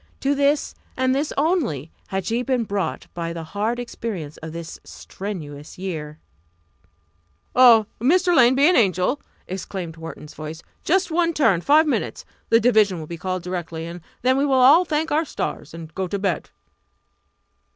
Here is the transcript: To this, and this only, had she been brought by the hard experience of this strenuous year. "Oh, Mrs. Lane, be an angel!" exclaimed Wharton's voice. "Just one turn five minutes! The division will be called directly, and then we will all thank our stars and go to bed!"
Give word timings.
To 0.21 0.33
this, 0.33 0.73
and 0.97 1.13
this 1.13 1.31
only, 1.37 1.91
had 2.07 2.25
she 2.25 2.41
been 2.41 2.63
brought 2.63 3.05
by 3.13 3.33
the 3.33 3.43
hard 3.43 3.77
experience 3.77 4.37
of 4.37 4.51
this 4.51 4.79
strenuous 4.83 5.77
year. 5.77 6.17
"Oh, 7.55 7.85
Mrs. 7.99 8.35
Lane, 8.35 8.55
be 8.55 8.67
an 8.67 8.75
angel!" 8.75 9.21
exclaimed 9.47 9.97
Wharton's 9.97 10.33
voice. 10.33 10.63
"Just 10.83 11.11
one 11.11 11.33
turn 11.35 11.61
five 11.61 11.85
minutes! 11.85 12.25
The 12.49 12.59
division 12.59 12.97
will 12.99 13.05
be 13.05 13.15
called 13.15 13.43
directly, 13.43 13.85
and 13.85 14.01
then 14.23 14.37
we 14.37 14.43
will 14.47 14.51
all 14.55 14.85
thank 14.85 15.11
our 15.11 15.23
stars 15.23 15.71
and 15.71 15.93
go 15.93 16.07
to 16.07 16.17
bed!" 16.17 16.49